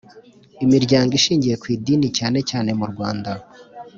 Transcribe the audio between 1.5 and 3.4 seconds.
ku idini cyane cyane murwanda